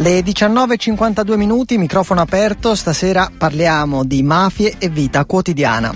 [0.00, 5.94] Le 19.52 minuti, microfono aperto, stasera parliamo di mafie e vita quotidiana.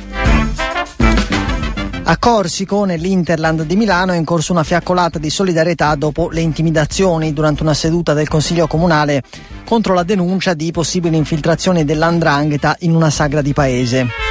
[2.02, 7.32] A Corsico, nell'Interland di Milano, è in corso una fiaccolata di solidarietà dopo le intimidazioni
[7.32, 9.22] durante una seduta del Consiglio Comunale
[9.64, 14.23] contro la denuncia di possibili infiltrazioni dell'andrangheta in una sagra di paese.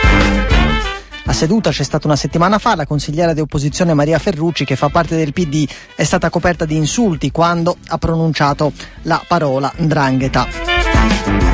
[1.26, 4.90] La seduta c'è stata una settimana fa, la consigliera di opposizione Maria Ferrucci, che fa
[4.90, 5.66] parte del PD,
[5.96, 8.74] è stata coperta di insulti quando ha pronunciato
[9.04, 11.53] la parola ndrangheta.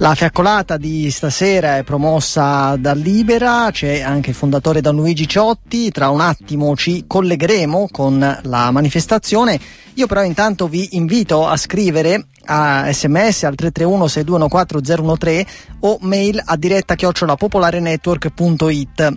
[0.00, 5.90] La fiaccolata di stasera è promossa da Libera, c'è anche il fondatore Don Luigi Ciotti,
[5.90, 9.58] tra un attimo ci collegheremo con la manifestazione.
[9.94, 15.46] Io però intanto vi invito a scrivere a sms al 331 6214 013
[15.80, 19.16] o mail a diretta chiocciolapopolarenetwork.it.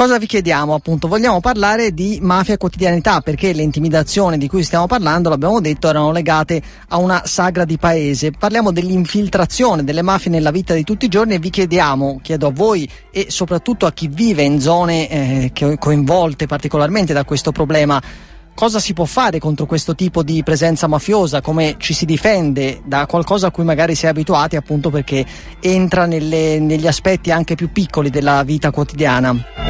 [0.00, 1.08] Cosa vi chiediamo appunto?
[1.08, 6.10] Vogliamo parlare di mafia quotidianità perché le intimidazioni di cui stiamo parlando, l'abbiamo detto, erano
[6.10, 8.30] legate a una sagra di paese.
[8.30, 12.50] Parliamo dell'infiltrazione delle mafie nella vita di tutti i giorni e vi chiediamo, chiedo a
[12.50, 18.02] voi e soprattutto a chi vive in zone eh, coinvolte particolarmente da questo problema,
[18.54, 23.04] cosa si può fare contro questo tipo di presenza mafiosa, come ci si difende da
[23.04, 25.26] qualcosa a cui magari si è abituati appunto perché
[25.60, 29.69] entra nelle, negli aspetti anche più piccoli della vita quotidiana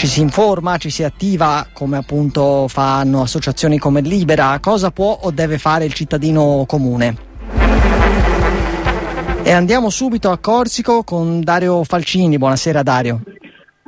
[0.00, 5.30] ci si informa, ci si attiva come appunto fanno associazioni come Libera, cosa può o
[5.30, 7.16] deve fare il cittadino comune?
[9.42, 12.38] E andiamo subito a Corsico con Dario Falcini.
[12.38, 13.20] Buonasera Dario.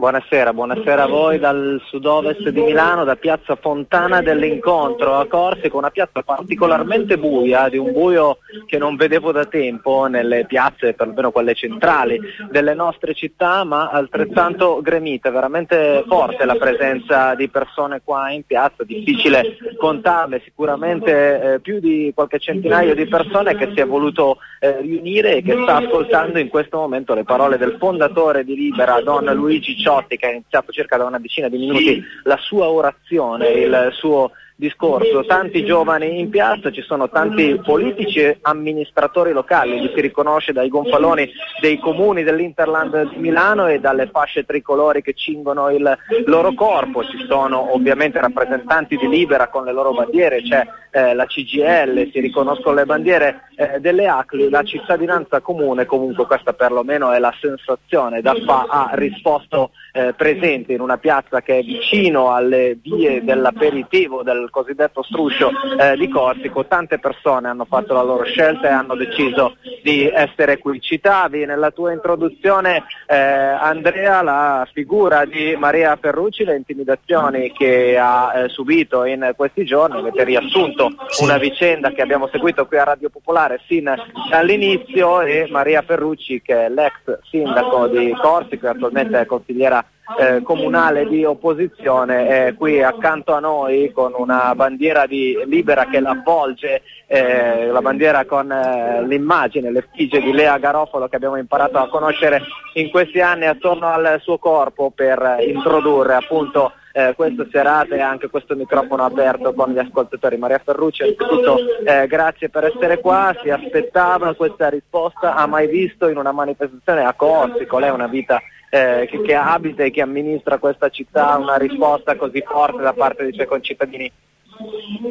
[0.03, 5.91] Buonasera, buonasera a voi dal sud-ovest di Milano, da piazza Fontana dell'Incontro a Corsico, una
[5.91, 11.55] piazza particolarmente buia, di un buio che non vedevo da tempo nelle piazze, perlomeno quelle
[11.55, 12.19] centrali
[12.51, 18.83] delle nostre città, ma altrettanto gremita, veramente forte la presenza di persone qua in piazza,
[18.83, 21.13] difficile contarle, sicuramente
[21.53, 25.57] eh, più di qualche centinaio di persone che si è voluto eh, riunire e che
[25.63, 30.17] sta ascoltando in questo momento le parole del fondatore di Libera, Don Luigi Ciò Ciotti
[30.17, 35.25] che ha iniziato circa da una decina di minuti la sua orazione, il suo discorso,
[35.25, 40.69] tanti giovani in piazza, ci sono tanti politici e amministratori locali, li si riconosce dai
[40.69, 41.31] gonfaloni
[41.61, 47.25] dei comuni dell'Interland di Milano e dalle fasce tricolori che cingono il loro corpo, ci
[47.27, 52.77] sono ovviamente rappresentanti di Libera con le loro bandiere, c'è eh, la CGL, si riconoscono
[52.77, 58.35] le bandiere eh, delle ACLI, la cittadinanza comune, comunque questa perlomeno è la sensazione, da
[58.45, 64.49] fa ha risposto eh, presente in una piazza che è vicino alle vie dell'aperitivo, del
[64.51, 69.57] cosiddetto struscio eh, di Corsico, tante persone hanno fatto la loro scelta e hanno deciso
[69.83, 70.81] di essere qui.
[70.81, 78.33] Citavi nella tua introduzione eh, Andrea la figura di Maria Ferrucci, le intimidazioni che ha
[78.35, 83.11] eh, subito in questi giorni, avete riassunto una vicenda che abbiamo seguito qui a Radio
[83.11, 83.93] Popolare sin
[84.31, 89.82] dall'inizio e Maria Ferrucci che è l'ex sindaco di Corsico e attualmente è consigliera
[90.19, 96.01] eh, comunale di opposizione è qui accanto a noi con una bandiera di Libera che
[96.01, 101.89] l'avvolge, eh, la bandiera con eh, l'immagine, l'effigie di Lea Garofalo che abbiamo imparato a
[101.89, 102.43] conoscere
[102.75, 108.29] in questi anni attorno al suo corpo per introdurre appunto eh, questa serata e anche
[108.29, 110.37] questo microfono aperto con gli ascoltatori.
[110.37, 116.09] Maria Ferrucci, anzitutto eh, grazie per essere qua, si aspettava questa risposta, ha mai visto
[116.09, 118.41] in una manifestazione a Corsico, lei è una vita
[118.75, 123.35] eh, che, abita e che amministra questa città una risposta così forte da parte dei
[123.35, 124.11] suoi concittadini?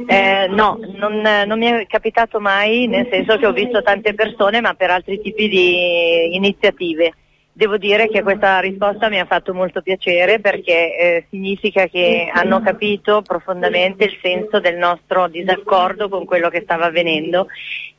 [0.07, 4.61] Eh, no, non, non, mi è capitato mai, nel senso che ho visto tante persone,
[4.61, 7.13] ma per altri tipi di iniziative.
[7.53, 12.61] Devo dire che questa risposta mi ha fatto molto piacere perché eh, significa che hanno
[12.61, 17.47] capito profondamente il senso del nostro disaccordo con quello che stava avvenendo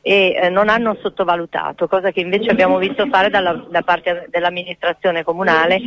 [0.01, 5.23] e eh, non hanno sottovalutato, cosa che invece abbiamo visto fare dalla, da parte dell'amministrazione
[5.23, 5.79] comunale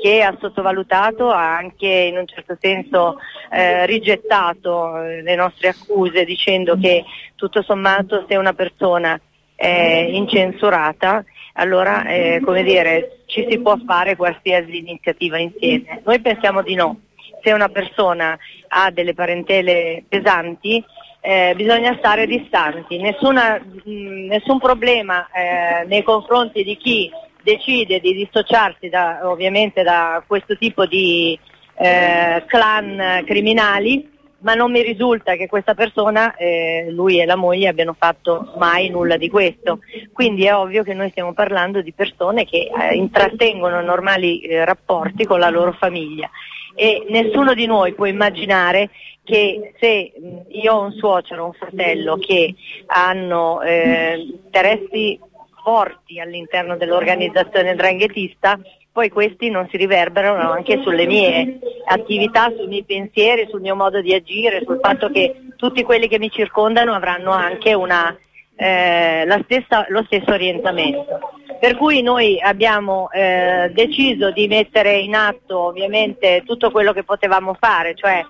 [0.00, 3.18] che ha sottovalutato, ha anche in un certo senso
[3.50, 7.02] eh, rigettato eh, le nostre accuse dicendo che
[7.36, 9.18] tutto sommato se una persona
[9.56, 16.00] è incensurata allora eh, come dire, ci si può fare qualsiasi iniziativa insieme.
[16.04, 17.00] Noi pensiamo di no.
[17.42, 20.82] Se una persona ha delle parentele pesanti
[21.20, 27.10] eh, bisogna stare distanti, Nessuna, mh, nessun problema eh, nei confronti di chi
[27.42, 31.38] decide di dissociarsi da, ovviamente da questo tipo di
[31.76, 34.12] eh, clan criminali
[34.44, 38.90] ma non mi risulta che questa persona, eh, lui e la moglie, abbiano fatto mai
[38.90, 39.80] nulla di questo.
[40.12, 45.24] Quindi è ovvio che noi stiamo parlando di persone che eh, intrattengono normali eh, rapporti
[45.24, 46.30] con la loro famiglia
[46.74, 48.90] e nessuno di noi può immaginare
[49.22, 50.12] che se
[50.48, 52.54] io ho un suocero o un fratello che
[52.86, 55.18] hanno eh, interessi
[55.62, 58.60] forti all'interno dell'organizzazione dranghetista,
[58.94, 64.00] poi questi non si riverberano anche sulle mie attività, sui miei pensieri, sul mio modo
[64.00, 68.16] di agire, sul fatto che tutti quelli che mi circondano avranno anche una,
[68.54, 71.18] eh, stessa, lo stesso orientamento.
[71.58, 77.56] Per cui noi abbiamo eh, deciso di mettere in atto ovviamente tutto quello che potevamo
[77.58, 78.24] fare, cioè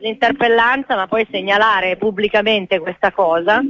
[0.00, 3.62] l'interpellanza ma poi segnalare pubblicamente questa cosa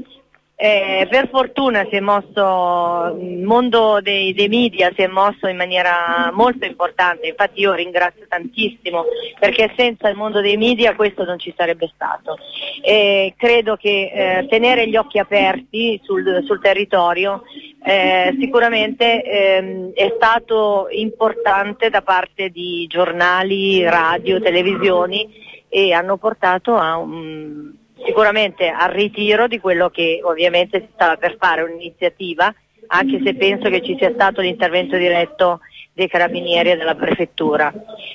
[0.63, 5.57] eh, per fortuna si è mosso, il mondo dei, dei, media si è mosso in
[5.57, 9.05] maniera molto importante, infatti io ringrazio tantissimo
[9.39, 12.37] perché senza il mondo dei media questo non ci sarebbe stato.
[12.83, 17.43] E credo che eh, tenere gli occhi aperti sul, sul territorio
[17.83, 25.27] eh, sicuramente ehm, è stato importante da parte di giornali, radio, televisioni
[25.71, 31.37] e hanno portato a un sicuramente al ritiro di quello che ovviamente si stava per
[31.39, 32.53] fare, un'iniziativa,
[32.89, 35.61] anche se penso che ci sia stato l'intervento diretto
[35.93, 37.73] dei carabinieri e della prefettura.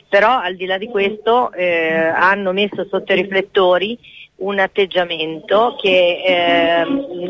[0.10, 3.98] Però al di là di questo eh, hanno messo sotto i riflettori
[4.38, 6.84] un atteggiamento che eh,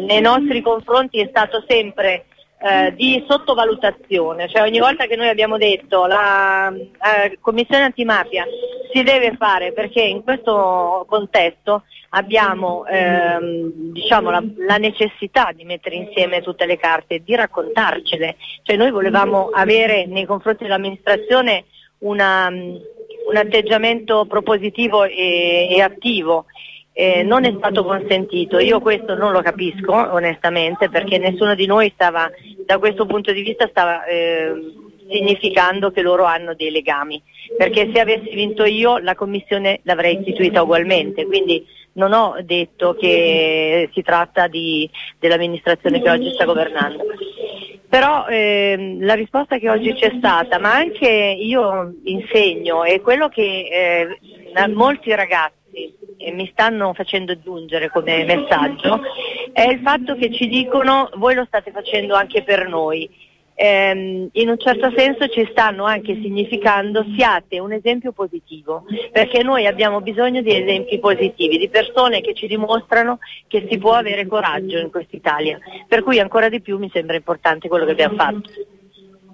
[0.07, 2.25] nei nostri confronti è stato sempre
[2.65, 8.43] eh, di sottovalutazione, cioè ogni volta che noi abbiamo detto la eh, Commissione antimafia
[8.91, 15.95] si deve fare perché in questo contesto abbiamo ehm, diciamo, la, la, necessità di mettere
[15.95, 21.65] insieme tutte le carte, di raccontarcele, cioè noi volevamo avere nei confronti dell'amministrazione
[21.99, 26.45] una, un atteggiamento propositivo e, e attivo
[26.97, 28.57] eh, non è stato consentito.
[28.57, 32.31] Io questo non lo capisco onestamente perché nessuno di noi stava,
[32.65, 34.53] da questo punto di vista stava eh,
[35.09, 37.21] significando che loro hanno dei legami,
[37.57, 43.89] perché se avessi vinto io la commissione l'avrei istituita ugualmente, quindi non ho detto che
[43.93, 44.89] si tratta di,
[45.19, 47.03] dell'amministrazione che oggi sta governando.
[47.89, 53.41] Però eh, la risposta che oggi c'è stata, ma anche io insegno, è quello che
[54.53, 55.63] eh, molti ragazzi
[56.31, 59.01] mi stanno facendo giungere come messaggio
[59.51, 63.09] è il fatto che ci dicono voi lo state facendo anche per noi.
[63.57, 68.83] Eh, in un certo senso ci stanno anche significando siate un esempio positivo,
[69.13, 73.93] perché noi abbiamo bisogno di esempi positivi, di persone che ci dimostrano che si può
[73.93, 75.57] avere coraggio in quest'Italia.
[75.87, 78.49] Per cui ancora di più mi sembra importante quello che abbiamo fatto.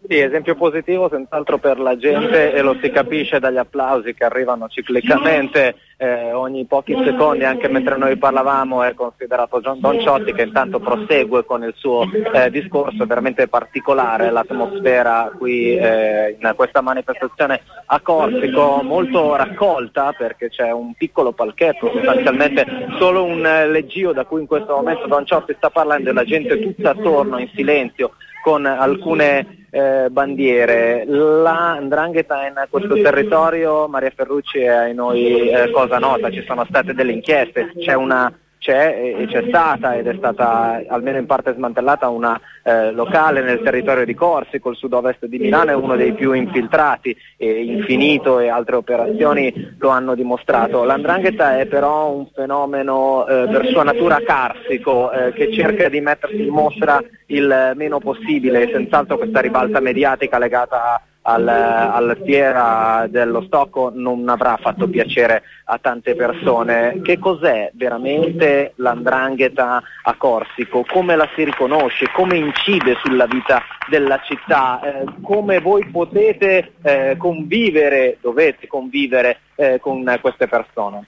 [0.08, 4.68] Sì, esempio positivo senz'altro per la gente e lo si capisce dagli applausi che arrivano
[4.68, 10.80] ciclicamente eh, ogni pochi secondi, anche mentre noi parlavamo è considerato Don Ciotti che intanto
[10.80, 18.00] prosegue con il suo eh, discorso, veramente particolare l'atmosfera qui eh, in questa manifestazione a
[18.00, 22.66] Corsico, molto raccolta perché c'è un piccolo palchetto, sostanzialmente
[22.98, 26.60] solo un leggio da cui in questo momento Don Ciotti sta parlando e la gente
[26.60, 31.06] tutta attorno in silenzio con alcune eh, bandiere.
[31.06, 36.66] La Ndrangheta in questo territorio, Maria Ferrucci è ai noi eh, cosa nota, ci sono
[36.66, 41.52] state delle inchieste, c'è una c'è e c'è stata ed è stata almeno in parte
[41.56, 46.14] smantellata una eh, locale nel territorio di Corsico, il sud-ovest di Milano è uno dei
[46.14, 50.84] più infiltrati e Infinito e altre operazioni lo hanno dimostrato.
[50.84, 56.46] L'andrangheta è però un fenomeno eh, per sua natura carsico eh, che cerca di mettersi
[56.46, 63.44] in mostra il meno possibile, senz'altro questa ribalta mediatica legata a al, alla fiera dello
[63.44, 67.02] Stocco non avrà fatto piacere a tante persone.
[67.04, 70.86] Che cos'è veramente l'andrangheta a Corsico?
[70.90, 72.12] Come la si riconosce?
[72.12, 74.80] Come incide sulla vita della città?
[74.82, 81.06] Eh, come voi potete eh, convivere, dovete convivere eh, con queste persone?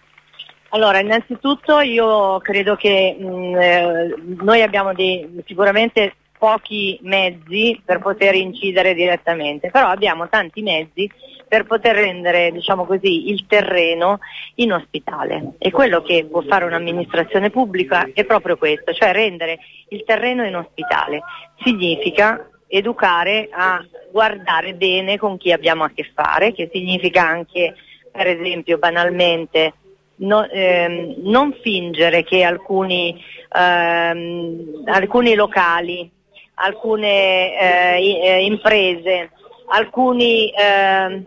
[0.69, 7.99] Allora, innanzitutto io credo che mh, mm, eh, noi abbiamo dei, sicuramente pochi mezzi per
[7.99, 11.09] poter incidere direttamente, però abbiamo tanti mezzi
[11.47, 14.19] per poter rendere diciamo così, il terreno
[14.55, 15.53] inospitale.
[15.57, 21.21] E quello che può fare un'amministrazione pubblica è proprio questo, cioè rendere il terreno inospitale.
[21.63, 23.81] Significa educare a
[24.11, 27.73] guardare bene con chi abbiamo a che fare, che significa anche,
[28.11, 29.75] per esempio, banalmente,
[30.15, 33.19] No, ehm, non fingere che alcuni,
[33.51, 36.09] ehm, alcuni locali
[36.55, 39.31] alcune eh, eh, imprese,
[39.67, 41.23] alcuni eh,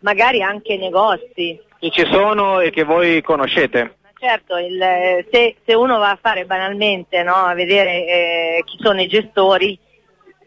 [0.00, 1.60] magari anche negozi.
[1.78, 3.96] Che ci sono e che voi conoscete?
[4.18, 4.76] Certo, il,
[5.30, 9.78] se, se, uno va a fare banalmente no, a vedere eh, chi sono i gestori,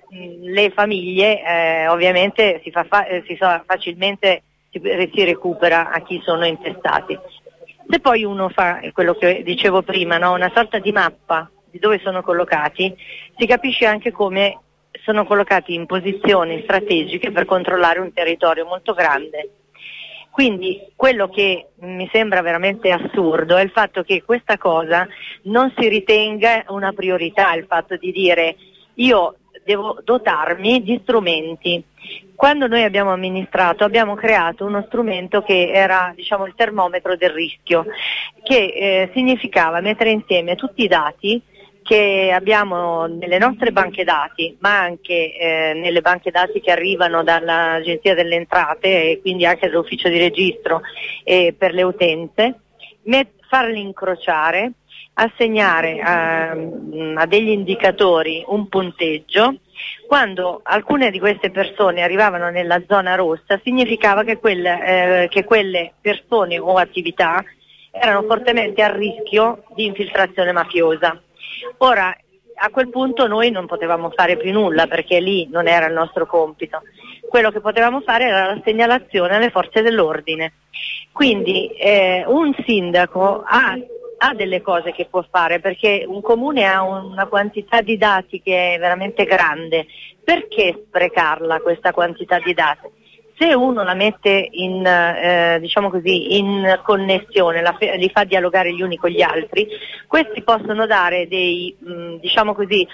[0.09, 4.81] mh, mm, le famiglie eh, ovviamente si fa, fa, si fa facilmente si,
[5.13, 7.17] si recupera a chi sono intestati.
[7.89, 10.33] Se poi uno fa quello che dicevo prima, no?
[10.33, 12.95] una sorta di mappa di dove sono collocati,
[13.37, 14.59] si capisce anche come
[15.03, 19.49] sono collocati in posizioni strategiche per controllare un territorio molto grande.
[20.29, 25.05] Quindi quello che mi sembra veramente assurdo è il fatto che questa cosa
[25.43, 28.55] non si ritenga una priorità, il fatto di dire
[28.95, 31.83] io devo dotarmi di strumenti.
[32.33, 37.85] Quando noi abbiamo amministrato abbiamo creato uno strumento che era diciamo, il termometro del rischio,
[38.41, 41.41] che eh, significava mettere insieme tutti i dati
[41.83, 48.13] che abbiamo nelle nostre banche dati, ma anche eh, nelle banche dati che arrivano dall'Agenzia
[48.13, 50.81] delle Entrate e quindi anche dall'ufficio di registro
[51.23, 52.59] eh, per le utenze,
[53.03, 54.71] met- farli incrociare,
[55.15, 59.55] assegnare a, mm, a degli indicatori un punteggio.
[60.07, 65.93] Quando alcune di queste persone arrivavano nella zona rossa significava che quelle, eh, che quelle
[65.99, 67.43] persone o attività
[67.91, 71.19] erano fortemente a rischio di infiltrazione mafiosa.
[71.77, 72.15] Ora,
[72.63, 76.25] a quel punto noi non potevamo fare più nulla perché lì non era il nostro
[76.25, 76.81] compito.
[77.27, 80.53] Quello che potevamo fare era la segnalazione alle forze dell'ordine.
[81.11, 83.75] Quindi eh, un sindaco ha,
[84.17, 88.75] ha, delle cose che può fare perché un comune ha una quantità di dati che
[88.75, 89.87] è veramente grande.
[90.23, 93.00] Perché sprecarla questa quantità di dati?
[93.41, 98.83] Se uno la mette in, eh, diciamo così, in connessione, fe- li fa dialogare gli
[98.83, 99.67] uni con gli altri,
[100.05, 102.87] questi possono dare dei, mh, mm, diciamo così,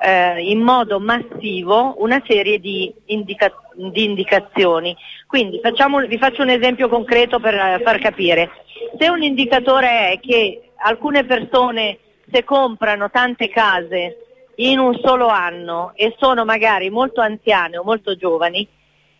[0.00, 4.96] eh, in modo massivo una serie di, indica- di indicazioni.
[5.28, 8.50] Quindi facciamo, vi faccio un esempio concreto per eh, far capire.
[8.98, 14.16] Se un indicatore è che alcune persone se comprano tante case
[14.56, 18.66] in un solo anno e sono magari molto anziane o molto giovani,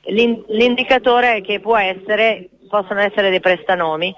[0.05, 4.15] l'indicatore che può essere, possono essere dei prestanomi,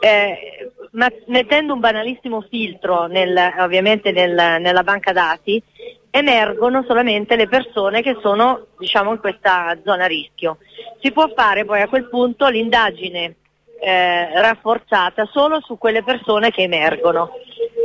[0.00, 5.62] eh, ma mettendo un banalissimo filtro nel, ovviamente nel, nella banca dati,
[6.10, 10.58] emergono solamente le persone che sono diciamo, in questa zona a rischio.
[11.00, 13.36] Si può fare poi a quel punto l'indagine
[13.80, 17.30] eh, rafforzata solo su quelle persone che emergono.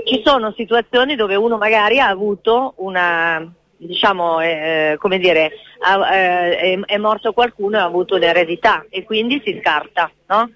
[0.05, 6.79] Ci sono situazioni dove uno magari ha avuto una, diciamo, eh, come dire, ha, eh,
[6.86, 10.12] è, morto qualcuno e ha avuto un'eredità e quindi si scarta.
[10.27, 10.51] No?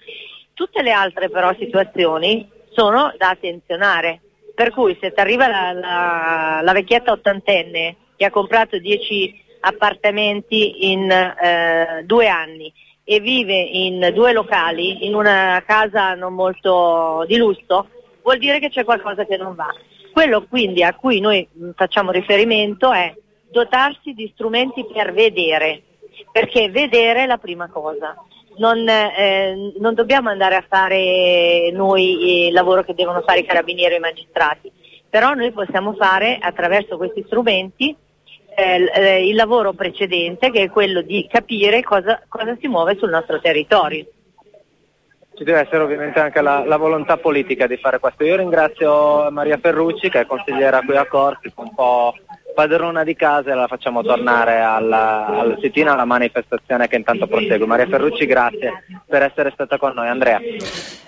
[0.53, 4.21] Tutte le altre però situazioni sono da attenzionare,
[4.53, 10.91] per cui se ti arriva la, la, la, vecchietta ottantenne che ha comprato 10 appartamenti
[10.91, 12.71] in eh, due anni
[13.05, 17.87] e vive in due locali, in una casa non molto di lusso,
[18.21, 19.73] vuol dire che c'è qualcosa che non va.
[20.13, 23.11] Quello quindi a cui noi facciamo riferimento è
[23.49, 25.81] dotarsi di strumenti per vedere,
[26.31, 28.15] perché vedere è la prima cosa.
[28.57, 33.95] Non, eh, non dobbiamo andare a fare noi il lavoro che devono fare i carabinieri
[33.95, 34.71] e i magistrati,
[35.09, 37.95] però noi possiamo fare attraverso questi strumenti
[38.55, 43.09] eh, eh il lavoro precedente che è quello di capire cosa, cosa si muove sul
[43.09, 44.05] nostro territorio
[45.35, 48.23] ci deve essere ovviamente anche la, la, volontà politica di fare questo.
[48.23, 52.13] Io ringrazio Maria Ferrucci che è consigliera qui a Corsi, un po'
[52.53, 57.65] padrona di casa e la facciamo tornare alla, al sit-in alla manifestazione che intanto prosegue.
[57.65, 60.07] Maria Ferrucci, grazie per essere stata con noi.
[60.07, 60.39] Andrea.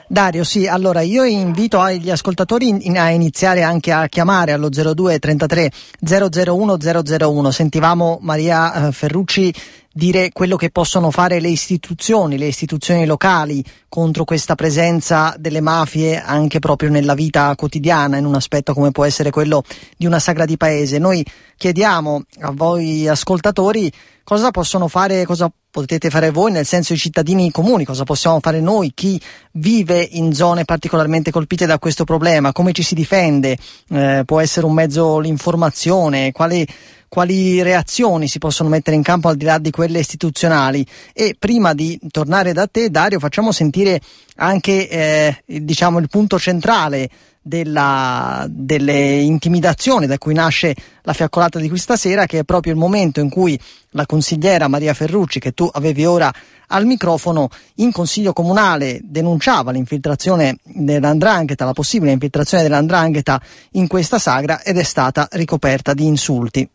[0.07, 5.19] Dario, sì, allora io invito gli ascoltatori in, a iniziare anche a chiamare allo 02
[5.19, 7.51] 33 001 001.
[7.51, 9.53] Sentivamo Maria eh, Ferrucci
[9.97, 16.21] dire quello che possono fare le istituzioni, le istituzioni locali contro questa presenza delle mafie
[16.21, 19.63] anche proprio nella vita quotidiana, in un aspetto come può essere quello
[19.95, 20.97] di una sagra di paese.
[20.97, 21.25] Noi
[21.55, 23.89] chiediamo a voi ascoltatori
[24.25, 28.59] cosa possono fare, cosa potete fare voi, nel senso i cittadini comuni, cosa possiamo fare
[28.59, 29.21] noi, chi
[29.53, 33.57] vive in zone particolarmente colpite da questo problema, come ci si difende,
[33.91, 36.67] eh, può essere un mezzo l'informazione, quali
[37.07, 40.85] quali reazioni si possono mettere in campo al di là di quelle istituzionali.
[41.13, 44.01] E prima di tornare da te, Dario, facciamo sentire
[44.37, 47.09] anche eh, diciamo, il punto centrale
[47.47, 52.79] della, delle intimidazioni da cui nasce la fiaccolata di questa sera, che è proprio il
[52.79, 53.57] momento in cui
[53.91, 56.33] la consigliera Maria Ferrucci, che tu avevi ora
[56.69, 63.39] al microfono, in consiglio comunale denunciava l'infiltrazione dell'andrangheta, la possibile infiltrazione dell'andrangheta
[63.73, 66.67] in questa sagra ed è stata ricoperta di insulti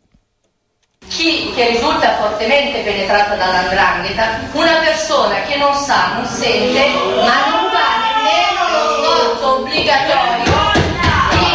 [1.11, 7.71] chi che risulta fortemente penetrata dall'andrangheta, una persona che non sa, non sente, ma non
[7.71, 10.53] fa nemmeno lo sforzo obbligatorio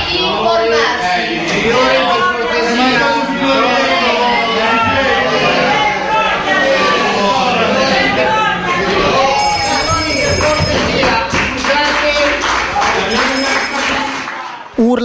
[0.09, 2.04] di informarsi.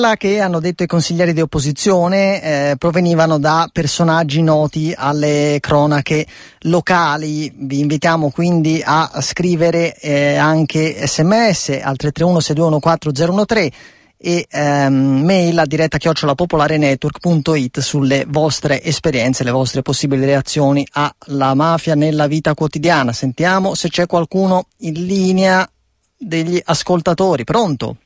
[0.01, 6.27] Questa che hanno detto i consiglieri di opposizione eh, provenivano da personaggi noti alle cronache
[6.61, 7.53] locali.
[7.55, 13.73] Vi invitiamo quindi a scrivere eh, anche sms al 331 6214 013
[14.17, 21.95] e ehm, mail a diretta chiocciolapopolarenetwork.it sulle vostre esperienze, le vostre possibili reazioni alla mafia
[21.95, 23.13] nella vita quotidiana.
[23.13, 25.69] Sentiamo se c'è qualcuno in linea
[26.17, 27.45] degli ascoltatori.
[27.45, 27.97] Pronto?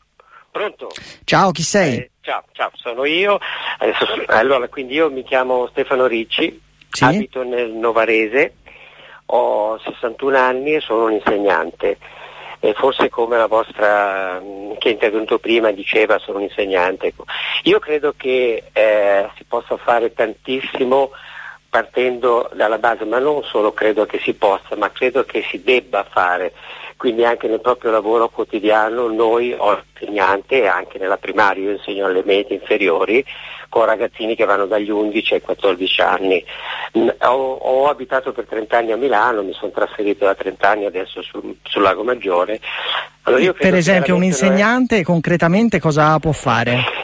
[0.55, 0.89] Pronto?
[1.25, 1.97] Ciao, chi sei?
[1.97, 3.41] Eh, ciao, ciao, sono io.
[3.79, 7.03] Adesso, allora, quindi io mi chiamo Stefano Ricci, Sì?
[7.03, 8.55] abito nel Novarese,
[9.27, 11.99] ho 61 anni e sono un insegnante.
[12.61, 14.41] E forse come la vostra
[14.79, 17.13] che è intervenuto prima diceva sono un insegnante.
[17.65, 21.11] Io credo che eh, si possa fare tantissimo
[21.75, 26.07] partendo dalla base, ma non solo credo che si possa, ma credo che si debba
[26.09, 26.53] fare.
[26.97, 32.23] Quindi anche nel proprio lavoro quotidiano noi, ho insegnante anche nella primaria, io insegno alle
[32.25, 33.25] medie inferiori
[33.69, 36.45] con ragazzini che vanno dagli 11 ai 14 anni.
[37.23, 41.23] Ho, ho abitato per 30 anni a Milano, mi sono trasferito da 30 anni adesso
[41.23, 42.61] sul, sul Lago Maggiore.
[43.23, 47.04] Allora per esempio un insegnante concretamente cosa può fare?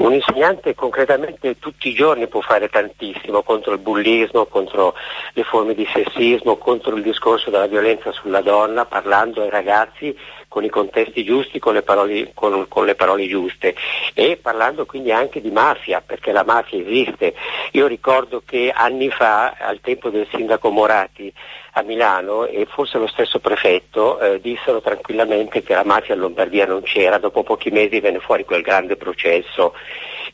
[0.00, 4.94] Un insegnante concretamente tutti i giorni può fare tantissimo contro il bullismo, contro
[5.34, 10.16] le forme di sessismo, contro il discorso della violenza sulla donna, parlando ai ragazzi
[10.48, 13.74] con i contesti giusti, con le parole, con- con le parole giuste
[14.14, 17.34] e parlando quindi anche di mafia, perché la mafia esiste.
[17.72, 21.32] Io ricordo che anni fa, al tempo del sindaco Morati,
[21.72, 26.66] a Milano e forse lo stesso prefetto eh, dissero tranquillamente che la mafia in Lombardia
[26.66, 29.74] non c'era, dopo pochi mesi venne fuori quel grande processo.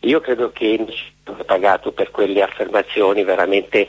[0.00, 0.78] Io credo che
[1.25, 3.88] abbia pagato per quelle affermazioni veramente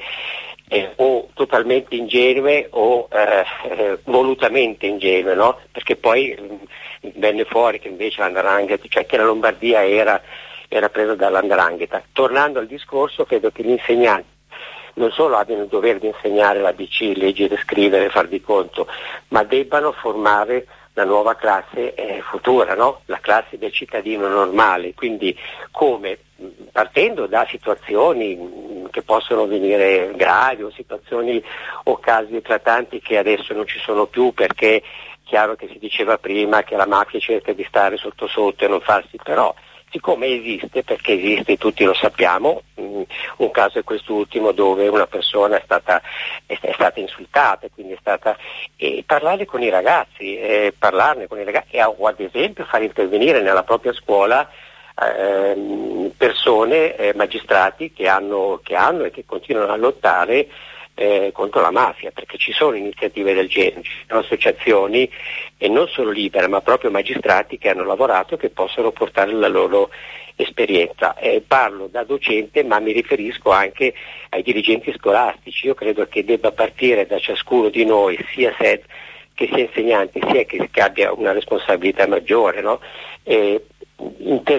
[0.70, 5.60] eh, o totalmente ingenue o eh, eh, volutamente ingenue, no?
[5.72, 10.22] perché poi mh, venne fuori che invece l'andrangheta, cioè che la Lombardia era,
[10.68, 12.04] era presa dall'andrangheta.
[12.12, 14.36] Tornando al discorso, credo che gli insegnanti
[14.98, 18.88] non solo abbiano il dovere di insegnare l'ABC, leggere, scrivere, far di conto,
[19.30, 23.02] ma debbano formare la nuova classe eh, futura, no?
[23.06, 25.38] la classe del cittadino normale, quindi
[25.72, 26.18] come
[26.72, 31.42] partendo da situazioni mh, che possono venire gravi o situazioni
[31.84, 34.84] o casi eclatanti che adesso non ci sono più perché è
[35.24, 38.82] chiaro che si diceva prima che la mafia cerca di stare sotto sotto e non
[38.82, 39.54] farsi però
[39.90, 43.02] siccome esiste, perché esiste, tutti lo sappiamo, mh,
[43.38, 46.02] un caso è quest'ultimo dove una persona è stata,
[46.46, 48.38] è, stata insultata, quindi è stata,
[48.76, 53.42] e parlare con i ragazzi, eh, parlarne con i ragazzi, e, ad esempio far intervenire
[53.42, 54.50] nella propria scuola
[54.96, 60.48] ehm, persone, eh, magistrati che hanno, che hanno e che continuano a lottare
[61.00, 65.08] eh, contro la mafia, perché ci sono iniziative del genere, ci sono associazioni
[65.58, 69.48] e non solo libere, ma proprio magistrati che hanno lavorato e che possono portare la
[69.48, 69.92] loro
[70.36, 71.16] esperienza.
[71.16, 73.94] Eh, parlo da docente, ma mi riferisco anche
[74.30, 75.68] ai dirigenti scolastici.
[75.68, 78.84] Io credo che debba partire da ciascuno di noi, sia se
[79.36, 82.80] che sia insegnante, sia che, che abbia una responsabilità maggiore, no?
[83.22, 83.64] Eh,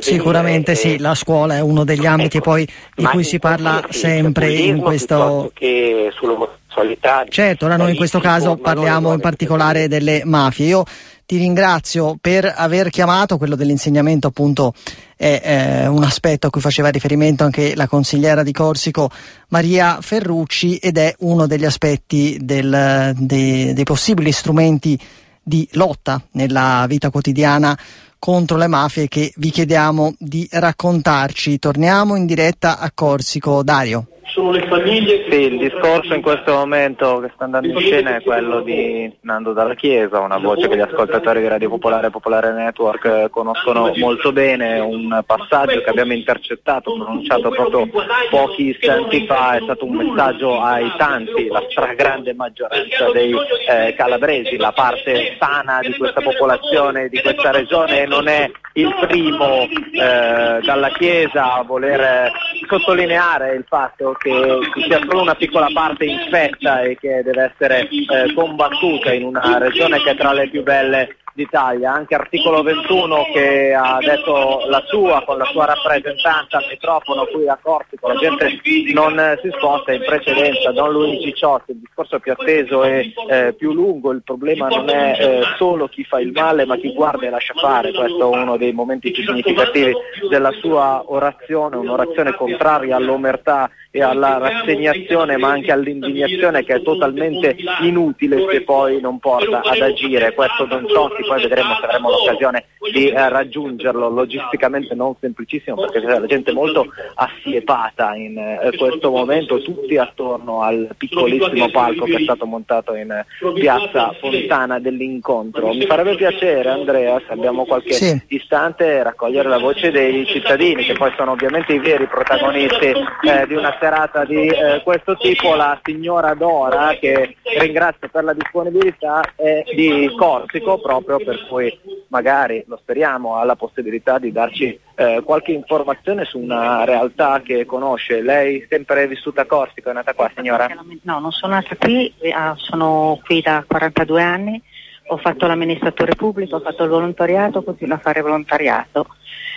[0.00, 3.86] Sicuramente eh, sì, la scuola è uno degli ambiti ecco, poi di cui si parla
[3.90, 7.24] sempre in questo che sull'omosessualità.
[7.28, 10.66] Certo, ora noi in questo caso parliamo in particolare delle mafie.
[10.66, 10.84] Io
[11.24, 14.72] ti ringrazio per aver chiamato, quello dell'insegnamento appunto
[15.14, 19.10] è eh, un aspetto a cui faceva riferimento anche la consigliera di Corsico
[19.48, 24.98] Maria Ferrucci ed è uno degli aspetti del- dei- dei possibili strumenti
[25.42, 27.78] di lotta nella vita quotidiana
[28.18, 31.58] contro le mafie che vi chiediamo di raccontarci.
[31.58, 33.62] Torniamo in diretta a Corsico.
[33.62, 34.17] Dario.
[34.28, 38.22] Sono le famiglie Sì, il discorso in questo momento che sta andando in scena è
[38.22, 42.52] quello di Nando Dalla Chiesa, una voce che gli ascoltatori di Radio Popolare e Popolare
[42.52, 47.88] Network conoscono molto bene, un passaggio che abbiamo intercettato, pronunciato proprio
[48.30, 53.34] pochi istanti fa, è stato un messaggio ai tanti, la stragrande maggioranza dei
[53.68, 59.62] eh, calabresi, la parte sana di questa popolazione, di questa regione non è il primo
[59.62, 62.30] eh, dalla Chiesa a voler
[62.68, 67.88] sottolineare il fatto che ci sia solo una piccola parte infetta e che deve essere
[67.88, 73.26] eh, combattuta in una regione che è tra le più belle d'Italia, anche articolo 21
[73.32, 78.16] che ha detto la sua con la sua rappresentanza al microfono qui a Corsico, la
[78.16, 78.60] gente
[78.92, 83.54] non eh, si sposta in precedenza, Don Luigi Cicciotti, il discorso più atteso e eh,
[83.56, 87.26] più lungo, il problema non è eh, solo chi fa il male ma chi guarda
[87.26, 89.92] e lascia fare, questo è uno dei momenti più significativi
[90.28, 97.56] della sua orazione, un'orazione contraria all'omertà e alla rassegnazione ma anche all'indignazione che è totalmente
[97.82, 100.32] inutile se poi non porta ad agire.
[100.34, 106.00] Questo Don Ciotti, poi vedremo se avremo l'occasione di eh, raggiungerlo, logisticamente non semplicissimo perché
[106.00, 112.16] c'è la gente molto assiepata in eh, questo momento, tutti attorno al piccolissimo palco che
[112.16, 115.72] è stato montato in eh, piazza Fontana dell'incontro.
[115.72, 118.22] Mi farebbe piacere Andrea, se abbiamo qualche sì.
[118.28, 123.54] istante, raccogliere la voce dei cittadini che poi sono ovviamente i veri protagonisti eh, di
[123.54, 129.64] una serata di eh, questo tipo, la signora Dora che ringrazio per la disponibilità è
[129.74, 131.76] di Corsico proprio per cui
[132.08, 137.64] magari lo speriamo ha la possibilità di darci eh, qualche informazione su una realtà che
[137.64, 138.20] conosce.
[138.20, 140.68] Lei sempre vissuta a Corsico, è nata qua signora?
[141.02, 144.62] No, non sono nata qui, eh, sono qui da 42 anni,
[145.08, 149.06] ho fatto l'amministratore pubblico, ho fatto il volontariato, continuo a fare volontariato.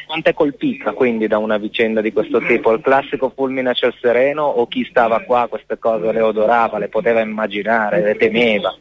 [0.05, 2.73] Quanto è colpita quindi da una vicenda di questo tipo?
[2.73, 6.89] Il classico fulmine a ciel sereno o chi stava qua queste cose le odorava, le
[6.89, 8.73] poteva immaginare, le temeva?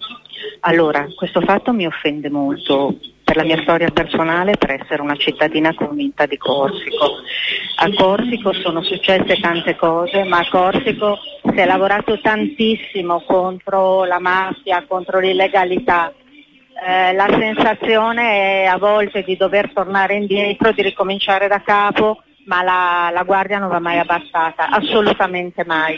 [0.61, 5.73] Allora, questo fatto mi offende molto per la mia storia personale per essere una cittadina
[5.73, 7.19] convinta di Corsico.
[7.77, 14.19] A Corsico sono successe tante cose, ma a Corsico si è lavorato tantissimo contro la
[14.19, 16.13] mafia, contro l'illegalità.
[16.83, 22.63] Eh, la sensazione è a volte di dover tornare indietro, di ricominciare da capo, ma
[22.63, 25.97] la, la guardia non va mai abbassata, assolutamente mai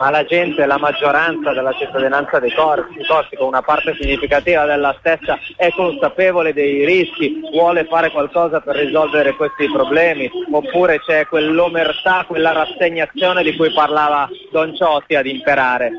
[0.00, 5.38] ma la gente, la maggioranza della cittadinanza dei Corsi, Corsico, una parte significativa della stessa
[5.56, 12.52] è consapevole dei rischi, vuole fare qualcosa per risolvere questi problemi, oppure c'è quell'omertà, quella
[12.52, 15.92] rassegnazione di cui parlava Don Ciotti ad imperare?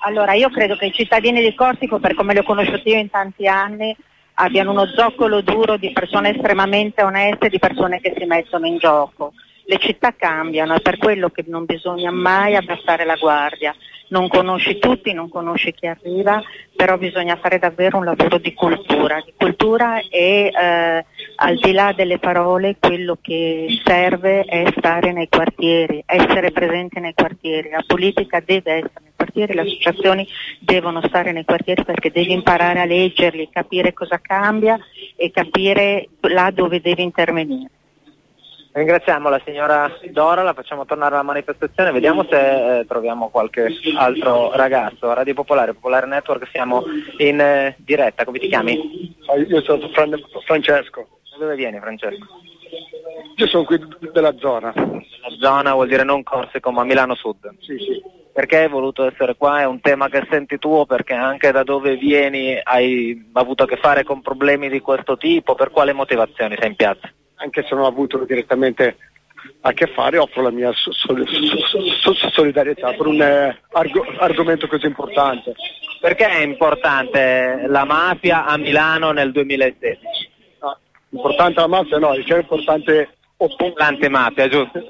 [0.00, 3.10] Allora, io credo che i cittadini di Corsico, per come li ho conosciuti io in
[3.10, 3.94] tanti anni,
[4.34, 9.32] abbiano uno zoccolo duro di persone estremamente oneste, di persone che si mettono in gioco
[9.70, 13.72] le città cambiano, è per quello che non bisogna mai abbassare la guardia.
[14.08, 16.42] Non conosci tutti, non conosci chi arriva,
[16.74, 21.04] però bisogna fare davvero un lavoro di cultura, di cultura e eh,
[21.42, 27.14] al di là delle parole quello che serve è stare nei quartieri, essere presente nei
[27.14, 30.28] quartieri, la politica deve essere nei quartieri, le associazioni
[30.60, 34.78] devono stare nei quartieri perché devi imparare a leggerli, capire cosa cambia
[35.16, 37.70] e capire là dove devi intervenire.
[38.72, 44.54] Ringraziamo la signora Dora, la facciamo tornare alla manifestazione, vediamo se eh, troviamo qualche altro
[44.54, 45.12] ragazzo.
[45.12, 46.84] Radio Popolare, Popolare Network, siamo
[47.16, 49.16] in eh, diretta, come ti chiami?
[49.48, 51.08] Io sono Fran- Francesco.
[51.40, 52.26] Dove vieni Francesco?
[53.36, 53.80] Io sono qui
[54.12, 54.74] della zona.
[54.76, 57.50] La zona vuol dire non Corsico ma Milano Sud.
[57.60, 58.02] Sì, sì.
[58.30, 59.60] Perché hai voluto essere qua?
[59.60, 63.76] È un tema che senti tuo perché anche da dove vieni hai avuto a che
[63.76, 65.54] fare con problemi di questo tipo?
[65.54, 67.10] Per quale motivazioni sei in piazza?
[67.40, 68.96] anche se non ho avuto direttamente
[69.62, 70.70] a che fare, offro la mia
[72.32, 75.54] solidarietà per un eh, arg- argomento così importante.
[76.00, 80.29] Perché è importante la mafia a Milano nel 2016?
[81.10, 83.72] Importante la mafia no, è importante opporsi.
[83.76, 84.82] L'antimafia, giusto?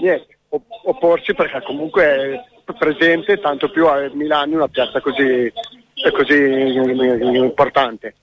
[0.00, 0.38] Niente,
[0.84, 5.52] opporsi perché comunque è presente tanto più a Milano, una piazza così,
[6.12, 6.34] così
[7.36, 8.14] importante.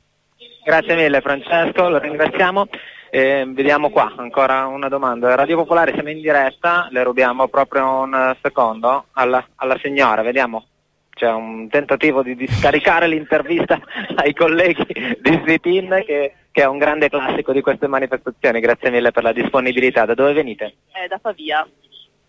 [0.63, 2.67] Grazie mille Francesco, lo ringraziamo.
[3.11, 5.33] Eh, vediamo qua, ancora una domanda.
[5.33, 10.65] Radio Popolare siamo in diretta, le rubiamo proprio un secondo alla, alla signora, vediamo.
[11.09, 13.79] C'è un tentativo di, di scaricare l'intervista
[14.15, 14.85] ai colleghi
[15.19, 18.59] di Zitin che, che, è un grande classico di queste manifestazioni.
[18.59, 20.05] Grazie mille per la disponibilità.
[20.05, 20.75] Da dove venite?
[20.93, 21.67] Eh, da Pavia.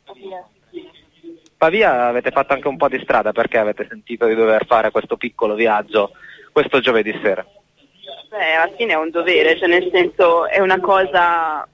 [0.05, 0.47] Pavia.
[1.57, 5.17] Pavia avete fatto anche un po' di strada perché avete sentito di dover fare questo
[5.17, 6.13] piccolo viaggio
[6.53, 7.45] questo giovedì sera?
[8.29, 11.67] Beh, alla fine è un dovere, cioè nel senso è una cosa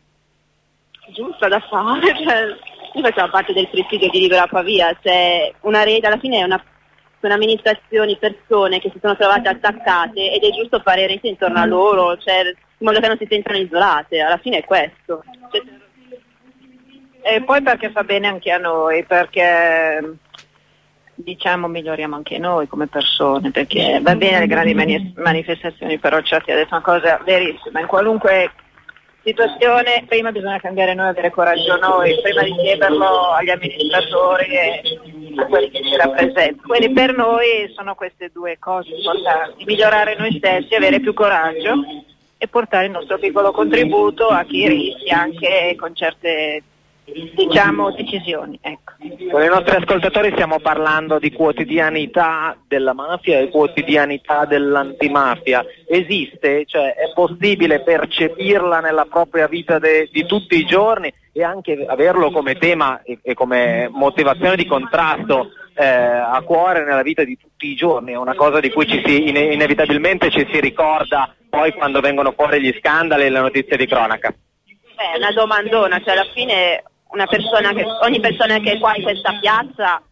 [1.08, 2.14] giusta da fare.
[2.16, 6.44] Cioè, io facciamo parte del presidio di Libera Pavia, cioè una rete, alla fine è
[6.44, 6.62] una
[7.20, 11.66] sono amministrazioni, persone che si sono trovate attaccate ed è giusto fare rete intorno a
[11.66, 12.54] loro, cioè, in
[12.86, 15.24] modo che non si sentano isolate, alla fine è questo.
[15.50, 15.62] Cioè,
[17.22, 20.16] e poi perché fa bene anche a noi, perché
[21.16, 26.52] diciamo miglioriamo anche noi come persone, perché va bene le grandi mani- manifestazioni, però Certi
[26.52, 28.52] ha detto una cosa verissima, in qualunque
[29.26, 34.82] situazione prima bisogna cambiare noi, avere coraggio noi, prima di chiederlo agli amministratori e
[35.36, 36.68] a quelli che ci rappresentano.
[36.68, 41.74] Quindi per noi sono queste due cose importanti, migliorare noi stessi, avere più coraggio
[42.38, 46.62] e portare il nostro piccolo contributo a chi rischia anche con certe
[47.34, 48.58] diciamo, decisioni.
[48.60, 48.94] Ecco.
[49.30, 55.64] Con i nostri ascoltatori stiamo parlando di quotidianità della mafia e quotidianità dell'antimafia.
[55.86, 56.64] Esiste?
[56.66, 61.12] Cioè, è possibile percepirla nella propria vita de- di tutti i giorni?
[61.36, 67.02] e anche averlo come tema e, e come motivazione di contrasto eh, a cuore nella
[67.02, 70.48] vita di tutti i giorni, è una cosa di cui ci si, ine- inevitabilmente ci
[70.50, 74.30] si ricorda poi quando vengono fuori gli scandali e le notizie di cronaca.
[74.30, 76.82] Beh, è una domandona, cioè alla fine
[77.24, 80.02] persona che, ogni persona che è qua in questa piazza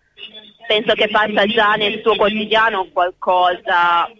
[0.66, 4.10] penso che faccia già nel suo quotidiano qualcosa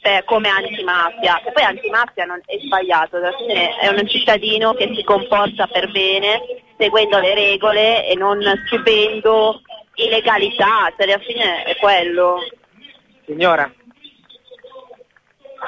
[0.00, 5.66] per, come antimafia, che poi antimafia non è sbagliato, è un cittadino che si comporta
[5.66, 6.40] per bene,
[6.76, 9.62] seguendo le regole e non subendo
[9.94, 12.38] illegalità, cioè alla fine è quello.
[13.24, 13.72] Signora.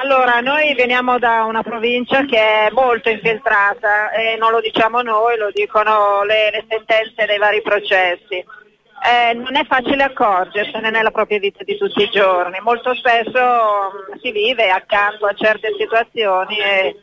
[0.02, 5.36] Allora, noi veniamo da una provincia che è molto infiltrata e non lo diciamo noi,
[5.36, 8.36] lo dicono le, le sentenze dei vari processi.
[8.36, 14.20] Eh, non è facile accorgersene nella propria vita di tutti i giorni, molto spesso mh,
[14.22, 16.96] si vive accanto a certe situazioni e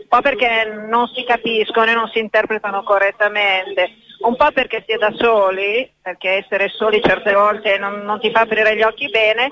[0.00, 4.92] un po' perché non si capiscono e non si interpretano correttamente, un po' perché si
[4.92, 9.08] è da soli, perché essere soli certe volte non, non ti fa aprire gli occhi
[9.10, 9.50] bene,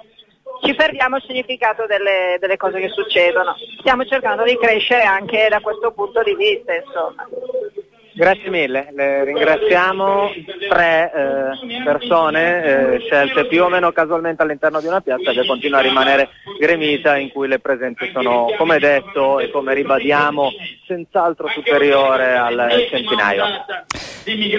[0.62, 3.54] ci perdiamo il significato delle, delle, cose che succedono.
[3.78, 7.26] Stiamo cercando di crescere anche da questo punto di vista, insomma.
[8.12, 10.30] Grazie mille, le ringraziamo.
[10.68, 15.78] Tre eh, persone eh, scelte più o meno casualmente all'interno di una piazza che continua
[15.78, 20.50] a rimanere gremita in cui le presenze sono, come detto e come ribadiamo,
[20.86, 23.44] senz'altro superiore al centinaio.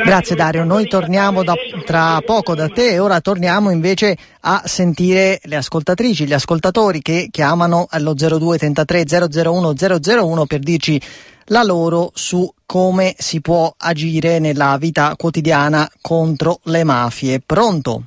[0.03, 1.53] Grazie Dario, noi torniamo da,
[1.85, 2.93] tra poco da te.
[2.93, 9.03] E ora torniamo invece a sentire le ascoltatrici, gli ascoltatori che chiamano allo 0233
[9.43, 10.99] 001 001 per dirci
[11.45, 17.41] la loro su come si può agire nella vita quotidiana contro le mafie.
[17.45, 18.03] Pronto?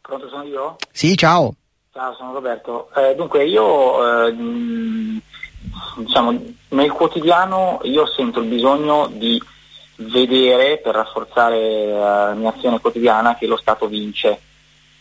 [0.00, 0.76] Pronto, sono io?
[0.90, 1.54] Sì, ciao.
[1.92, 2.90] Ciao, sono Roberto.
[2.94, 4.34] Eh, dunque, io eh,
[5.96, 9.40] diciamo, nel quotidiano io sento il bisogno di
[9.96, 14.40] vedere, per rafforzare la mia azione quotidiana, che lo Stato vince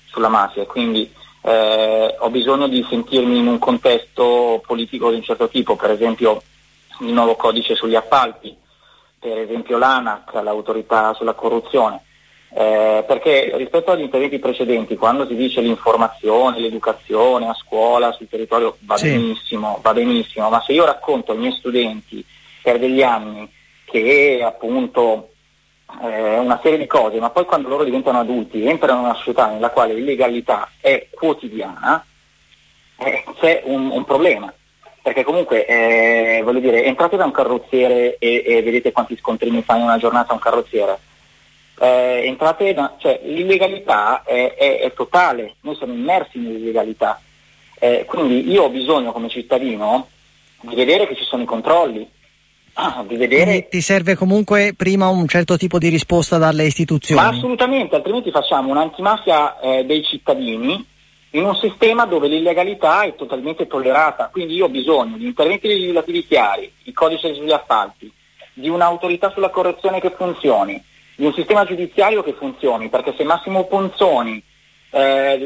[0.06, 0.66] sulla mafia.
[0.66, 1.12] Quindi
[1.42, 6.42] eh, ho bisogno di sentirmi in un contesto politico di un certo tipo, per esempio
[7.08, 8.56] il nuovo codice sugli appalti,
[9.20, 12.02] per esempio l'ANAC, l'autorità sulla corruzione,
[12.56, 18.78] eh, perché rispetto agli interventi precedenti, quando si dice l'informazione, l'educazione a scuola, sul territorio,
[18.82, 19.10] va sì.
[19.10, 22.24] benissimo, va benissimo, ma se io racconto ai miei studenti
[22.62, 23.50] per degli anni
[23.86, 25.30] che appunto
[26.02, 29.48] eh, una serie di cose, ma poi quando loro diventano adulti entrano in una società
[29.48, 32.06] nella quale l'illegalità è quotidiana,
[32.98, 34.54] eh, c'è un, un problema
[35.04, 39.76] perché comunque eh, voglio dire, entrate da un carrozziere e, e, vedete quanti scontrini fa
[39.76, 40.98] in una giornata un carrozziere.
[41.78, 47.20] Eh, entrate da, cioè, l'illegalità è, è, è, totale, noi siamo immersi nell'illegalità.
[47.80, 50.08] Eh, quindi io ho bisogno come cittadino
[50.62, 52.10] di vedere che ci sono i controlli.
[52.76, 53.44] Ah, di vedere...
[53.44, 57.22] Quindi ti serve comunque prima un certo tipo di risposta dalle istituzioni?
[57.22, 60.92] Ma assolutamente, altrimenti facciamo un'antimafia eh, dei cittadini
[61.36, 64.30] in un sistema dove l'illegalità è totalmente tollerata.
[64.32, 68.12] Quindi io ho bisogno di interventi legislativi chiari, il codice sugli appalti,
[68.54, 70.82] di un'autorità sulla corruzione che funzioni,
[71.16, 74.42] di un sistema giudiziario che funzioni, perché se Massimo Ponzoni,
[74.92, 75.46] eh,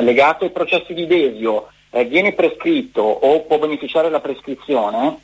[0.00, 5.18] legato ai processi di Desio, eh, viene prescritto o può beneficiare della prescrizione,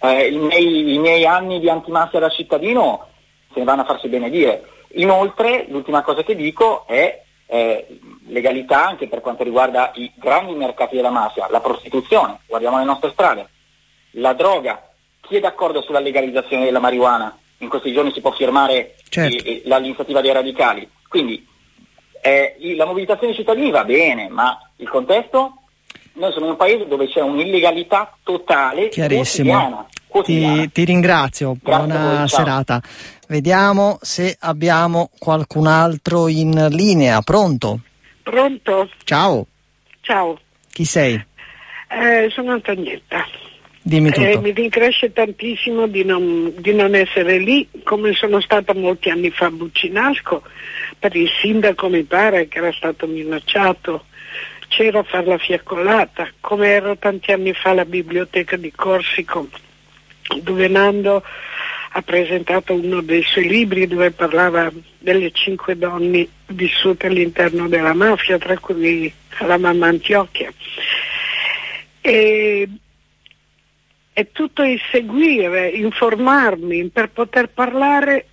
[0.00, 3.06] eh, i, miei, i miei anni di antimafia da cittadino
[3.52, 4.62] se ne vanno a farsi benedire.
[4.92, 10.96] Inoltre, l'ultima cosa che dico è eh, legalità anche per quanto riguarda i grandi mercati
[10.96, 13.48] della mafia, la prostituzione, guardiamo le nostre strade,
[14.12, 14.86] la droga,
[15.20, 17.36] chi è d'accordo sulla legalizzazione della marijuana?
[17.58, 19.44] In questi giorni si può firmare certo.
[19.44, 20.88] eh, l'iniziativa dei radicali.
[21.08, 21.44] Quindi
[22.20, 25.54] eh, la mobilitazione dei cittadini va bene, ma il contesto?
[26.14, 29.86] Noi siamo in un paese dove c'è un'illegalità totale quotidiana.
[30.10, 32.82] Ti, ti, ringrazio, Grazie buona voi, serata.
[33.28, 37.20] Vediamo se abbiamo qualcun altro in linea.
[37.20, 37.80] Pronto?
[38.22, 38.88] Pronto?
[39.04, 39.46] Ciao.
[40.00, 40.38] Ciao.
[40.72, 41.14] Chi sei?
[41.88, 43.24] Eh, sono Antonietta.
[43.88, 44.26] Dimmi tutto.
[44.26, 49.30] Eh, mi rincresce tantissimo di non, di non, essere lì, come sono stata molti anni
[49.30, 50.42] fa a Buccinasco,
[50.98, 54.04] per il sindaco mi pare che era stato minacciato,
[54.68, 59.48] c'era a fare la fiaccolata, come ero tanti anni fa alla biblioteca di Corsico,
[60.42, 61.22] dove Nando
[61.92, 68.38] ha presentato uno dei suoi libri dove parlava delle cinque donne vissute all'interno della mafia,
[68.38, 70.52] tra cui la mamma Antiochia.
[72.00, 72.68] E,
[74.12, 78.26] è tutto il seguire, informarmi per poter parlare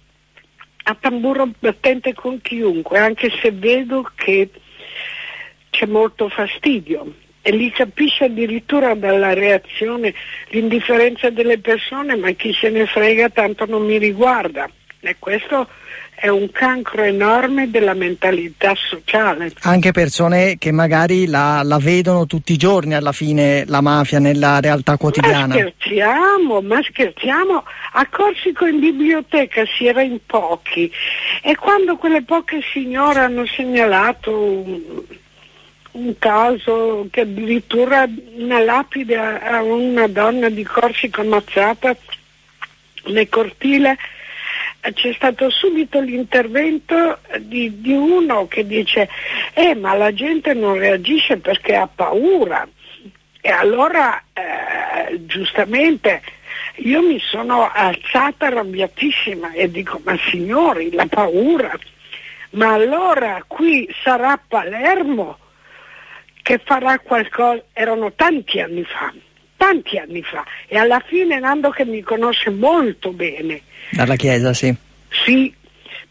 [0.84, 4.50] a tamburo battente con chiunque, anche se vedo che
[5.70, 10.16] c'è molto fastidio e li capisce addirittura dalla reazione,
[10.48, 14.68] l'indifferenza delle persone, ma chi se ne frega tanto non mi riguarda.
[15.00, 15.70] E questo
[16.16, 19.52] è un cancro enorme della mentalità sociale.
[19.60, 24.60] Anche persone che magari la, la, vedono tutti i giorni alla fine la mafia nella
[24.60, 25.46] realtà quotidiana.
[25.46, 27.64] Ma scherziamo, ma scherziamo.
[27.92, 30.92] A Corsico in biblioteca si era in pochi
[31.44, 35.14] e quando quelle poche signore hanno segnalato
[35.96, 41.96] un, caso che addirittura una lapide a una donna di Corsico ammazzata
[43.06, 43.98] nel cortile,
[44.94, 49.10] c'è stato subito l'intervento di, di, uno che dice
[49.54, 52.68] eh ma la gente non reagisce perché ha paura.
[53.42, 56.22] E allora eh, giustamente
[56.78, 61.72] io mi sono alzata arrabbiatissima e dico ma signori la paura.
[62.52, 65.40] Ma allora qui sarà Palermo
[66.46, 69.12] che farà qualcosa, erano tanti anni fa,
[69.58, 73.62] tanti anni fa, e alla fine Nando che mi conosce molto bene.
[73.90, 74.72] Dalla Chiesa, sì.
[75.10, 75.52] Sì,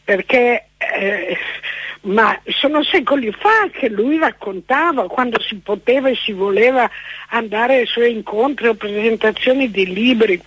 [0.02, 1.38] perché eh,
[2.00, 6.90] ma sono secoli fa che lui raccontava quando si poteva e si voleva
[7.28, 10.42] andare ai suoi incontri o presentazioni di libri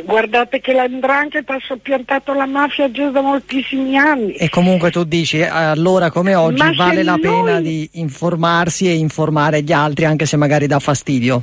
[0.00, 4.32] Guardate che l'andrangheta ha soppiantato la mafia già da moltissimi anni.
[4.34, 7.20] E comunque tu dici, allora come oggi Ma vale la noi...
[7.20, 11.42] pena di informarsi e informare gli altri anche se magari dà fastidio?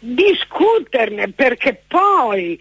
[0.00, 2.58] Discuterne perché poi,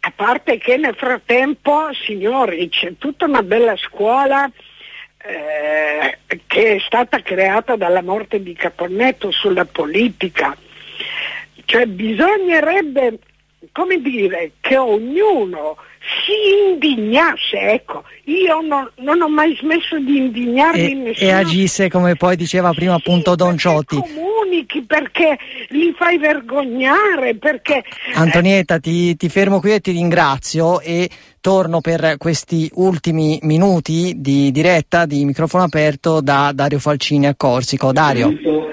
[0.00, 4.44] a parte che nel frattempo, signori, c'è tutta una bella scuola
[5.24, 10.54] eh, che è stata creata dalla morte di Caponnetto sulla politica.
[11.64, 13.18] Cioè bisognerebbe
[13.72, 15.76] come dire, che ognuno
[16.24, 21.30] si indignasse, ecco, io non, non ho mai smesso di indignarmi e, nessuno.
[21.30, 23.96] E agisse come poi diceva prima sì, appunto Don Ciotti.
[23.96, 27.84] comunichi perché li fai vergognare, perché...
[28.14, 31.08] Antonietta, ti, ti fermo qui e ti ringrazio e
[31.40, 37.92] torno per questi ultimi minuti di diretta di microfono aperto da Dario Falcini a Corsico.
[37.92, 38.67] Dario.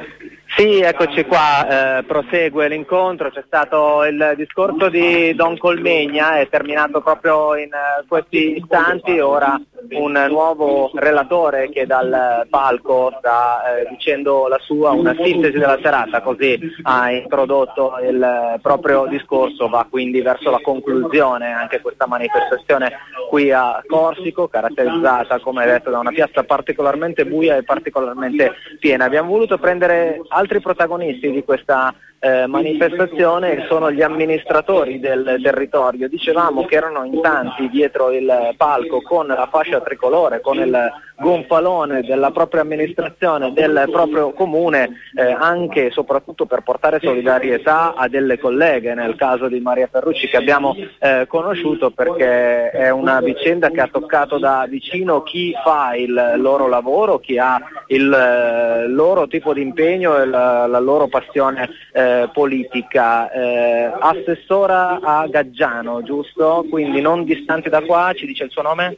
[0.58, 7.02] Sì, eccoci qua, eh, prosegue l'incontro, c'è stato il discorso di Don Colmegna, è terminato
[7.02, 9.60] proprio in uh, questi istanti, ora
[9.92, 16.22] un nuovo relatore che dal palco sta eh, dicendo la sua, una sintesi della serata,
[16.22, 22.94] così ha introdotto il proprio discorso, va quindi verso la conclusione anche questa manifestazione
[23.30, 29.04] qui a Corsico, caratterizzata come detto da una piazza particolarmente buia e particolarmente piena.
[29.04, 31.94] Abbiamo voluto prendere altri protagonisti di questa
[32.26, 36.10] eh, manifestazione sono gli amministratori del territorio.
[36.10, 42.02] Dicevamo che erano in tanti dietro il palco con la fascia tricolore, con il gonfalone
[42.02, 48.40] della propria amministrazione, del proprio comune, eh, anche e soprattutto per portare solidarietà a delle
[48.40, 53.82] colleghe, nel caso di Maria Ferrucci che abbiamo eh, conosciuto perché è una vicenda che
[53.82, 59.54] ha toccato da vicino chi fa il loro lavoro, chi ha il eh, loro tipo
[59.54, 63.32] di impegno e la, la loro passione eh, politica.
[63.32, 66.66] Eh, assessora a Gaggiano, giusto?
[66.70, 68.98] Quindi non distante da qua, ci dice il suo nome?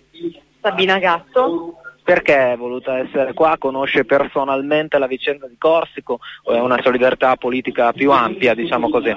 [0.61, 1.79] Sabina Gatto.
[2.03, 3.57] Perché è voluta essere qua?
[3.59, 9.13] Conosce personalmente la vicenda di Corsico o è una solidarietà politica più ampia, diciamo così?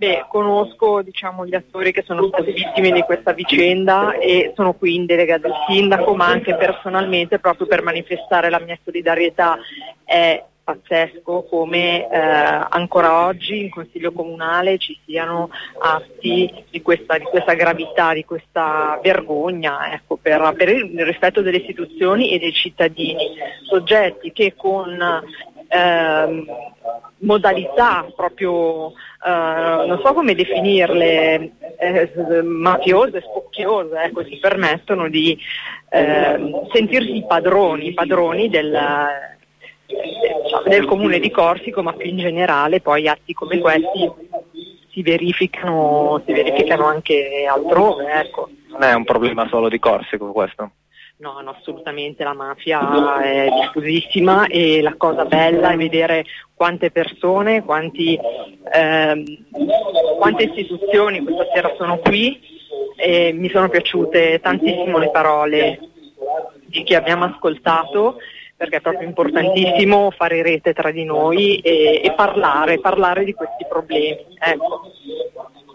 [0.00, 4.94] Beh, conosco diciamo, gli attori che sono stati vittime di questa vicenda e sono qui
[4.94, 9.58] in delega del sindaco, ma anche personalmente proprio per manifestare la mia solidarietà.
[10.02, 17.24] È pazzesco come eh, ancora oggi in Consiglio Comunale ci siano atti di questa, di
[17.24, 23.36] questa gravità, di questa vergogna ecco, per, per, il rispetto delle istituzioni e dei cittadini,
[23.68, 24.96] soggetti che con
[25.68, 26.44] eh,
[27.18, 35.36] modalità proprio, eh, non so come definirle, eh, mafiose, spocchiose, ecco, si permettono di
[35.90, 38.78] ehm, sentirsi padroni, padroni del
[40.66, 44.10] del comune di Corsico, ma più in generale poi atti come questi
[44.90, 48.12] si verificano, si verificano anche altrove.
[48.12, 48.48] Ecco.
[48.68, 50.70] Non è un problema solo di Corsico questo?
[51.20, 56.24] No, no, assolutamente la mafia è diffusissima e la cosa bella è vedere
[56.54, 58.18] quante persone, quanti,
[58.72, 59.24] ehm,
[60.18, 62.40] quante istituzioni questa sera sono qui
[62.96, 65.78] e mi sono piaciute tantissimo le parole
[66.64, 68.16] di chi abbiamo ascoltato
[68.60, 73.64] perché è proprio importantissimo fare rete tra di noi e, e parlare, parlare di questi
[73.66, 74.18] problemi.
[74.38, 74.82] Ecco.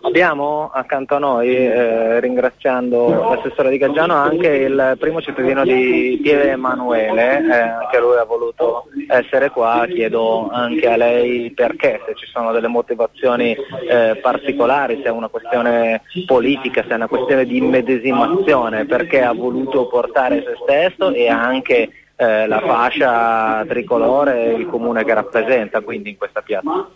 [0.02, 6.52] Abbiamo accanto a noi, eh, ringraziando l'assessore di Gaggiano, anche il primo cittadino di Pieve
[6.52, 12.28] Emanuele, eh, anche lui ha voluto essere qua, chiedo anche a lei perché, se ci
[12.28, 13.58] sono delle motivazioni
[13.90, 19.34] eh, particolari, se è una questione politica, se è una questione di immedesimazione, perché ha
[19.34, 25.82] voluto portare se stesso e anche eh, la fascia tricolore e il comune che rappresenta
[25.82, 26.90] quindi in questa piazza.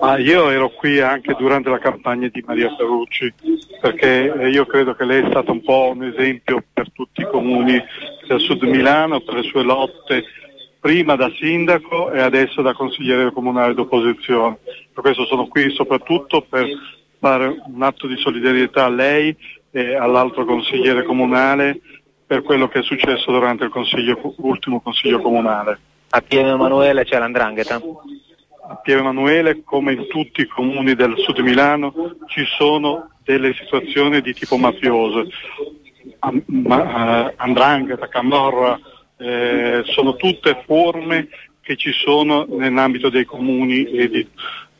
[0.00, 3.34] Ma io ero qui anche durante la campagna di Maria Ferrucci,
[3.80, 7.82] perché io credo che lei è stata un po' un esempio per tutti i comuni
[8.26, 10.24] del sud Milano, per le sue lotte
[10.78, 14.58] prima da sindaco e adesso da consigliere comunale d'opposizione.
[14.92, 16.66] Per questo sono qui soprattutto per
[17.18, 19.34] fare un atto di solidarietà a lei
[19.70, 21.80] e all'altro consigliere comunale
[22.26, 25.78] per quello che è successo durante il consiglio, l'ultimo consiglio comunale.
[26.10, 27.80] A Pieve Emanuele c'è l'andrangheta?
[28.66, 31.92] a Piero Emanuele, come in tutti i comuni del sud Milano,
[32.26, 35.26] ci sono delle situazioni di tipo mafioso.
[37.36, 38.78] Andrangheta, Camorra,
[39.18, 41.28] eh, sono tutte forme
[41.60, 44.26] che ci sono nell'ambito dei comuni e di,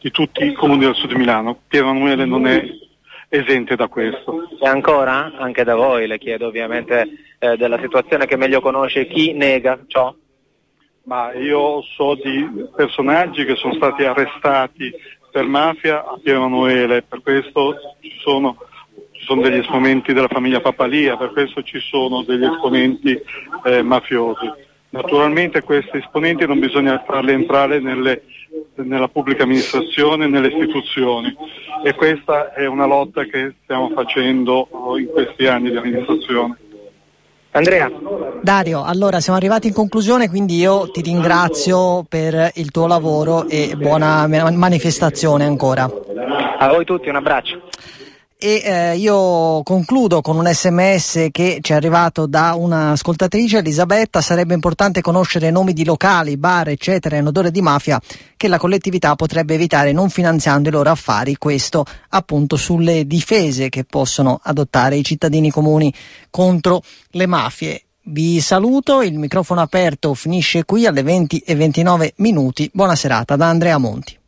[0.00, 1.58] di tutti i comuni del sud Milano.
[1.68, 2.64] Piero Emanuele non è
[3.34, 4.48] esente da questo.
[4.60, 7.08] E ancora, anche da voi, le chiedo ovviamente
[7.38, 10.14] eh, della situazione che meglio conosce, chi nega ciò?
[11.04, 14.92] ma io so di personaggi che sono stati arrestati
[15.30, 18.56] per mafia a Piero Emanuele, per questo ci sono,
[19.10, 23.20] ci sono, degli esponenti della famiglia Papalia, per questo ci sono degli esponenti
[23.64, 24.50] eh, mafiosi.
[24.90, 28.22] Naturalmente questi esponenti non bisogna farli entrare nelle,
[28.76, 31.34] nella pubblica amministrazione, nelle istituzioni
[31.84, 36.58] e questa è una lotta che stiamo facendo in questi anni di amministrazione.
[37.52, 37.88] Andrea.
[38.42, 43.74] Dario, allora siamo arrivati in conclusione, quindi io ti ringrazio per il tuo lavoro e
[43.76, 45.88] buona manifestazione ancora.
[46.58, 47.62] A voi tutti un abbraccio
[48.44, 54.52] e eh, io concludo con un sms che ci è arrivato da un'ascoltatrice Elisabetta sarebbe
[54.52, 57.98] importante conoscere nomi di locali, bar eccetera in odore di mafia
[58.36, 63.84] che la collettività potrebbe evitare non finanziando i loro affari questo appunto sulle difese che
[63.84, 65.90] possono adottare i cittadini comuni
[66.28, 66.82] contro
[67.12, 72.70] le mafie vi saluto, il microfono aperto finisce qui alle 20 e 29 minuti.
[72.70, 74.18] Buona serata da Andrea Monti.